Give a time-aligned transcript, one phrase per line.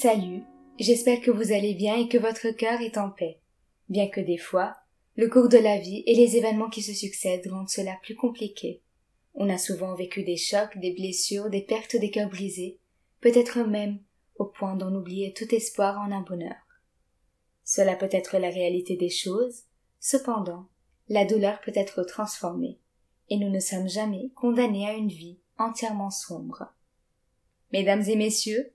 [0.00, 0.44] Salut,
[0.78, 3.38] j'espère que vous allez bien et que votre cœur est en paix.
[3.90, 4.74] Bien que des fois,
[5.14, 8.80] le cours de la vie et les événements qui se succèdent rendent cela plus compliqué.
[9.34, 12.78] On a souvent vécu des chocs, des blessures, des pertes des cœurs brisés,
[13.20, 13.98] peut-être même
[14.36, 16.56] au point d'en oublier tout espoir en un bonheur.
[17.62, 19.64] Cela peut être la réalité des choses,
[19.98, 20.64] cependant,
[21.10, 22.78] la douleur peut être transformée,
[23.28, 26.72] et nous ne sommes jamais condamnés à une vie entièrement sombre.
[27.70, 28.72] Mesdames et messieurs,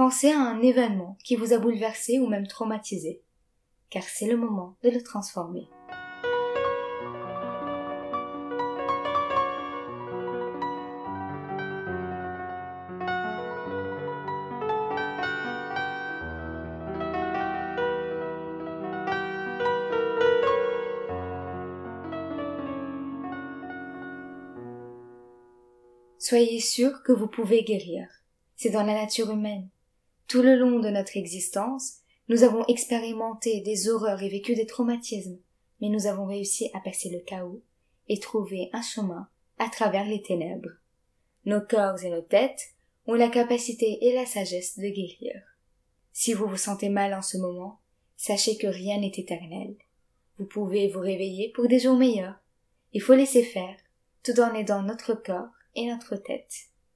[0.00, 3.20] pensez à un événement qui vous a bouleversé ou même traumatisé,
[3.90, 5.68] car c'est le moment de le transformer.
[26.18, 28.08] Soyez sûr que vous pouvez guérir.
[28.56, 29.68] C'est dans la nature humaine.
[30.30, 35.40] Tout le long de notre existence, nous avons expérimenté des horreurs et vécu des traumatismes,
[35.80, 37.64] mais nous avons réussi à percer le chaos
[38.08, 39.28] et trouver un chemin
[39.58, 40.70] à travers les ténèbres.
[41.46, 42.76] Nos corps et nos têtes
[43.08, 45.42] ont la capacité et la sagesse de guérir.
[46.12, 47.80] Si vous vous sentez mal en ce moment,
[48.16, 49.74] sachez que rien n'est éternel.
[50.38, 52.38] Vous pouvez vous réveiller pour des jours meilleurs.
[52.92, 53.76] Il faut laisser faire,
[54.22, 56.54] tout en aidant notre corps et notre tête.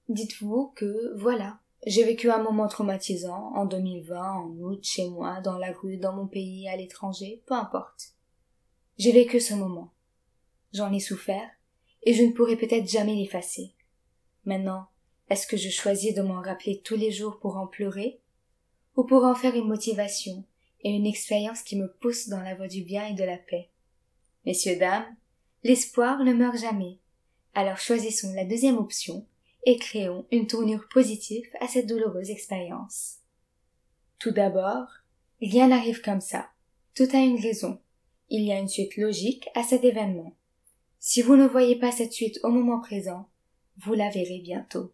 [0.08, 5.58] Dites-vous que, voilà, j'ai vécu un moment traumatisant en 2020, en août, chez moi, dans
[5.58, 8.14] la rue, dans mon pays, à l'étranger, peu importe.
[8.96, 9.92] J'ai vécu ce moment.
[10.72, 11.48] J'en ai souffert,
[12.02, 13.74] et je ne pourrai peut-être jamais l'effacer.
[14.44, 14.86] Maintenant,
[15.28, 18.20] est-ce que je choisis de m'en rappeler tous les jours pour en pleurer,
[18.96, 20.44] ou pour en faire une motivation
[20.82, 23.70] et une expérience qui me pousse dans la voie du bien et de la paix?
[24.46, 25.16] Messieurs, dames,
[25.64, 26.98] l'espoir ne meurt jamais,
[27.54, 29.26] alors choisissons la deuxième option
[29.66, 33.16] et créons une tournure positive à cette douloureuse expérience.
[34.18, 34.86] Tout d'abord,
[35.40, 36.48] rien n'arrive comme ça.
[36.94, 37.80] Tout a une raison.
[38.30, 40.34] Il y a une suite logique à cet événement.
[40.98, 43.28] Si vous ne voyez pas cette suite au moment présent,
[43.78, 44.92] vous la verrez bientôt.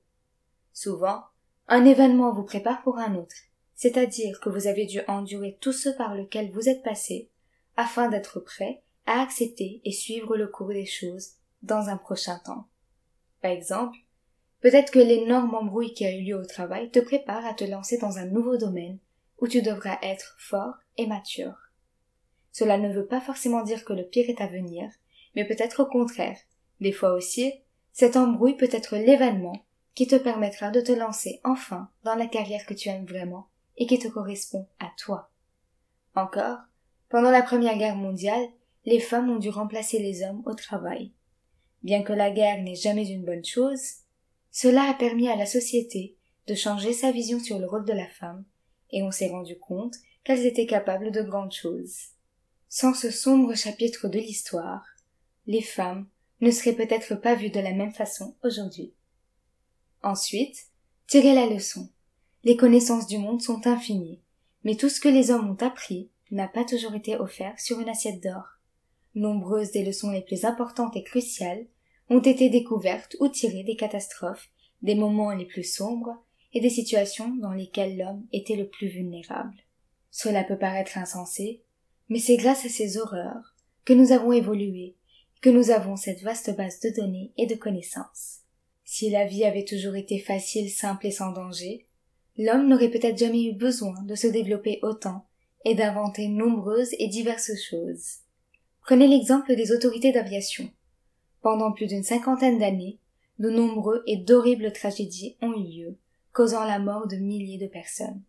[0.72, 1.24] Souvent,
[1.68, 3.36] un événement vous prépare pour un autre,
[3.74, 7.28] c'est-à-dire que vous avez dû endurer tout ce par lequel vous êtes passé,
[7.76, 12.66] afin d'être prêt à accepter et suivre le cours des choses dans un prochain temps.
[13.40, 13.96] Par exemple,
[14.60, 17.98] peut-être que l'énorme embrouille qui a eu lieu au travail te prépare à te lancer
[17.98, 18.98] dans un nouveau domaine
[19.38, 21.70] où tu devras être fort et mature.
[22.52, 24.90] Cela ne veut pas forcément dire que le pire est à venir,
[25.34, 26.38] mais peut-être au contraire.
[26.80, 27.52] Des fois aussi,
[27.92, 32.66] cette embrouille peut être l'événement qui te permettra de te lancer enfin dans la carrière
[32.66, 35.30] que tu aimes vraiment et qui te correspond à toi.
[36.14, 36.58] Encore,
[37.08, 38.46] pendant la Première Guerre mondiale,
[38.84, 41.12] les femmes ont dû remplacer les hommes au travail.
[41.82, 43.99] Bien que la guerre n'est jamais une bonne chose,
[44.60, 48.06] cela a permis à la société de changer sa vision sur le rôle de la
[48.06, 48.44] femme,
[48.90, 51.96] et on s'est rendu compte qu'elles étaient capables de grandes choses.
[52.68, 54.84] Sans ce sombre chapitre de l'histoire,
[55.46, 56.06] les femmes
[56.42, 58.92] ne seraient peut-être pas vues de la même façon aujourd'hui.
[60.02, 60.66] Ensuite,
[61.06, 61.88] tirez la leçon.
[62.44, 64.20] Les connaissances du monde sont infinies,
[64.64, 67.88] mais tout ce que les hommes ont appris n'a pas toujours été offert sur une
[67.88, 68.58] assiette d'or.
[69.14, 71.64] Nombreuses des leçons les plus importantes et cruciales
[72.10, 74.50] ont été découvertes ou tirées des catastrophes,
[74.82, 76.16] des moments les plus sombres
[76.52, 79.54] et des situations dans lesquelles l'homme était le plus vulnérable.
[80.10, 81.62] Cela peut paraître insensé,
[82.08, 83.54] mais c'est grâce à ces horreurs
[83.84, 84.96] que nous avons évolué,
[85.40, 88.40] que nous avons cette vaste base de données et de connaissances.
[88.84, 91.86] Si la vie avait toujours été facile, simple et sans danger,
[92.36, 95.26] l'homme n'aurait peut-être jamais eu besoin de se développer autant
[95.64, 98.18] et d'inventer nombreuses et diverses choses.
[98.82, 100.68] Prenez l'exemple des autorités d'aviation.
[101.42, 102.98] Pendant plus d'une cinquantaine d'années,
[103.38, 105.96] de nombreux et d'horribles tragédies ont eu lieu,
[106.32, 108.22] causant la mort de milliers de personnes.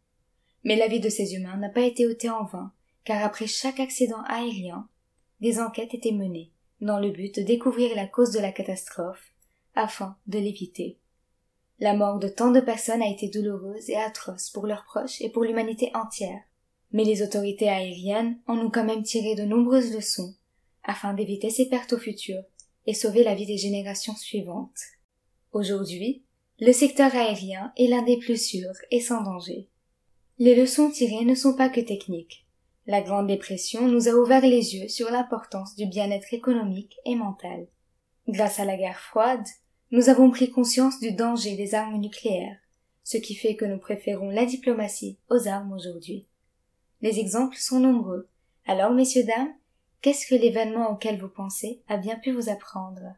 [0.63, 2.71] Mais la vie de ces humains n'a pas été ôtée en vain,
[3.03, 4.87] car après chaque accident aérien,
[5.41, 9.31] des enquêtes étaient menées, dans le but de découvrir la cause de la catastrophe,
[9.75, 10.97] afin de l'éviter.
[11.79, 15.29] La mort de tant de personnes a été douloureuse et atroce pour leurs proches et
[15.29, 16.41] pour l'humanité entière.
[16.91, 20.35] Mais les autorités aériennes en ont quand même tiré de nombreuses leçons
[20.83, 22.43] afin d'éviter ces pertes au futur
[22.87, 24.79] et sauver la vie des générations suivantes.
[25.51, 26.23] Aujourd'hui,
[26.59, 29.67] le secteur aérien est l'un des plus sûrs et sans danger.
[30.39, 32.45] Les leçons tirées ne sont pas que techniques.
[32.87, 37.67] La Grande Dépression nous a ouvert les yeux sur l'importance du bien-être économique et mental.
[38.27, 39.45] Grâce à la guerre froide,
[39.91, 42.57] nous avons pris conscience du danger des armes nucléaires,
[43.03, 46.25] ce qui fait que nous préférons la diplomatie aux armes aujourd'hui.
[47.01, 48.27] Les exemples sont nombreux.
[48.65, 49.53] Alors, messieurs, dames,
[50.01, 53.15] Qu'est-ce que l'événement auquel vous pensez a bien pu vous apprendre?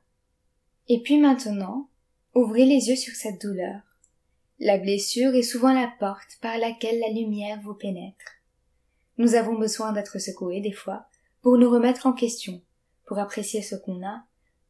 [0.89, 1.89] Et puis maintenant,
[2.35, 3.79] ouvrez les yeux sur cette douleur.
[4.59, 8.41] La blessure est souvent la porte par laquelle la lumière vous pénètre.
[9.17, 11.05] Nous avons besoin d'être secoués des fois
[11.41, 12.61] pour nous remettre en question,
[13.05, 14.23] pour apprécier ce qu'on a,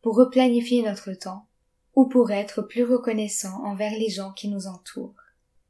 [0.04, 1.48] pour replanifier notre temps,
[1.96, 5.16] ou pour être plus reconnaissant envers les gens qui nous entourent.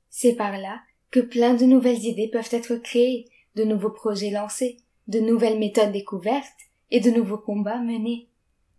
[0.10, 4.78] C'est par là que plein de nouvelles idées peuvent être créées, de nouveaux projets lancés,
[5.07, 6.47] de nouvelles méthodes découvertes
[6.91, 8.29] et de nouveaux combats menés.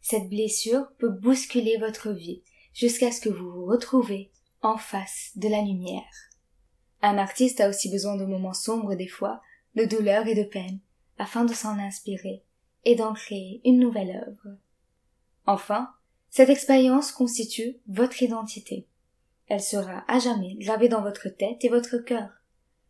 [0.00, 2.42] Cette blessure peut bousculer votre vie
[2.72, 4.30] jusqu'à ce que vous vous retrouvez
[4.62, 6.30] en face de la lumière.
[7.02, 9.42] Un artiste a aussi besoin de moments sombres des fois,
[9.74, 10.78] de douleur et de peine,
[11.18, 12.42] afin de s'en inspirer
[12.84, 14.56] et d'en créer une nouvelle œuvre.
[15.46, 15.90] Enfin,
[16.30, 18.86] cette expérience constitue votre identité.
[19.48, 22.30] Elle sera à jamais gravée dans votre tête et votre cœur.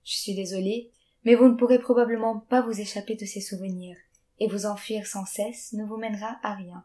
[0.04, 0.92] Je suis désolée,
[1.24, 3.96] mais vous ne pourrez probablement pas vous échapper de ces souvenirs,
[4.40, 6.84] et vous enfuir sans cesse ne vous mènera à rien.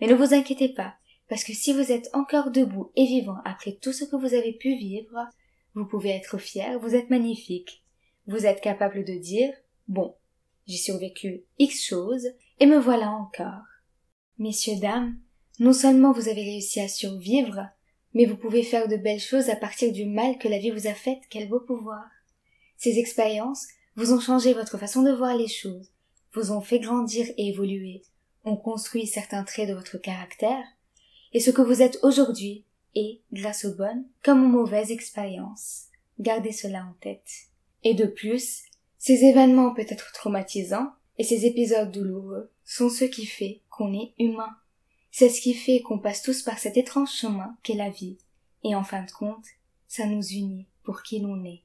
[0.00, 0.94] Mais ne vous inquiétez pas,
[1.28, 4.52] parce que si vous êtes encore debout et vivant après tout ce que vous avez
[4.52, 5.28] pu vivre,
[5.74, 7.82] vous pouvez être fier, vous êtes magnifique.
[8.26, 9.52] Vous êtes capable de dire,
[9.88, 10.14] bon,
[10.66, 12.28] j'ai survécu X choses,
[12.58, 13.64] et me voilà encore.
[14.38, 15.18] Messieurs, dames,
[15.58, 17.68] non seulement vous avez réussi à survivre,
[18.14, 20.86] mais vous pouvez faire de belles choses à partir du mal que la vie vous
[20.86, 22.04] a fait, quel beau pouvoir.
[22.78, 25.90] Ces expériences vous ont changé votre façon de voir les choses,
[26.34, 28.02] vous ont fait grandir et évoluer,
[28.44, 30.64] ont construit certains traits de votre caractère,
[31.32, 32.64] et ce que vous êtes aujourd'hui
[32.94, 35.86] est grâce aux bonnes comme aux mauvaises expériences.
[36.18, 37.30] Gardez cela en tête.
[37.84, 38.62] Et de plus,
[38.98, 44.14] ces événements peut être traumatisants et ces épisodes douloureux sont ce qui fait qu'on est
[44.18, 44.56] humain.
[45.10, 48.18] C'est ce qui fait qu'on passe tous par cet étrange chemin qu'est la vie.
[48.64, 49.46] Et en fin de compte,
[49.88, 51.62] ça nous unit pour qui l'on est.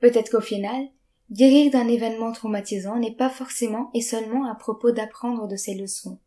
[0.00, 0.88] Peut-être qu'au final,
[1.30, 6.18] guérir d'un événement traumatisant n'est pas forcément et seulement à propos d'apprendre de ses leçons,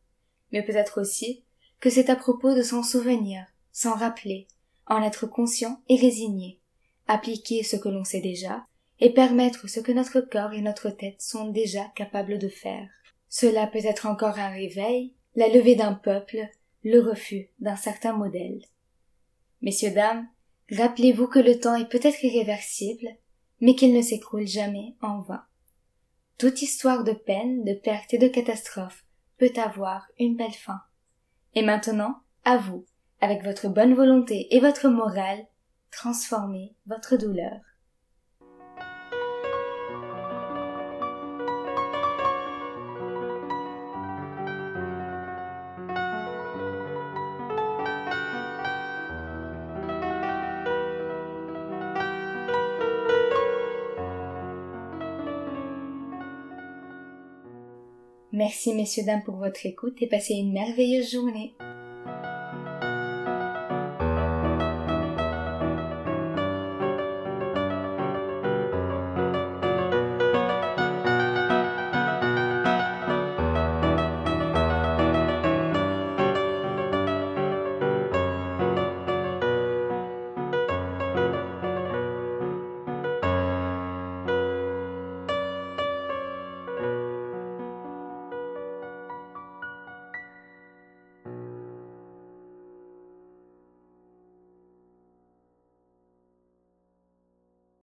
[0.51, 1.44] mais peut-être aussi
[1.80, 4.48] que c'est à propos de s'en souvenir, s'en rappeler,
[4.88, 6.60] en être conscient et résigné,
[7.07, 8.66] appliquer ce que l'on sait déjà,
[9.00, 12.89] et permettre ce que notre corps et notre tête sont déjà capables de faire.
[13.30, 16.50] Cela peut être encore un réveil, la levée d'un peuple,
[16.83, 18.62] le refus d'un certain modèle.
[19.62, 20.27] Messieurs, dames,
[20.72, 23.07] rappelez-vous que le temps est peut-être irréversible,
[23.62, 25.44] mais qu'il ne s'écroule jamais en vain.
[26.38, 29.06] Toute histoire de peine, de perte et de catastrophe
[29.38, 30.82] peut avoir une belle fin.
[31.56, 32.86] Et maintenant, à vous,
[33.22, 35.46] avec votre bonne volonté et votre morale,
[35.92, 37.60] transformez votre douleur.
[58.39, 61.51] Merci messieurs dames pour votre écoute et passez une merveilleuse journée.